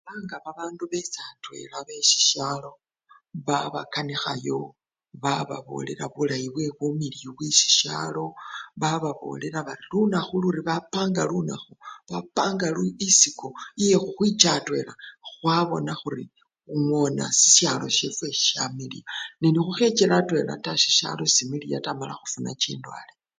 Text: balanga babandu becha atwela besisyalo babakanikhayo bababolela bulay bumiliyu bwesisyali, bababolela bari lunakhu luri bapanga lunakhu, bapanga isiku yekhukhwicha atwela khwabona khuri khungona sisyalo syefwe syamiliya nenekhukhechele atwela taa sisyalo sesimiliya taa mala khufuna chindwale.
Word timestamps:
balanga 0.05 0.37
babandu 0.45 0.83
becha 0.91 1.21
atwela 1.31 1.77
besisyalo 1.87 2.71
babakanikhayo 3.47 4.59
bababolela 5.23 6.05
bulay 6.13 6.45
bumiliyu 6.79 7.29
bwesisyali, 7.37 8.25
bababolela 8.81 9.59
bari 9.67 9.83
lunakhu 9.91 10.33
luri 10.43 10.61
bapanga 10.69 11.23
lunakhu, 11.31 11.73
bapanga 12.09 12.67
isiku 13.07 13.47
yekhukhwicha 13.81 14.49
atwela 14.57 14.93
khwabona 15.29 15.93
khuri 16.01 16.23
khungona 16.67 17.25
sisyalo 17.39 17.87
syefwe 17.97 18.27
syamiliya 18.47 19.07
nenekhukhechele 19.41 20.13
atwela 20.19 20.53
taa 20.63 20.81
sisyalo 20.83 21.21
sesimiliya 21.27 21.77
taa 21.85 21.97
mala 21.99 22.13
khufuna 22.19 22.51
chindwale. 22.61 23.13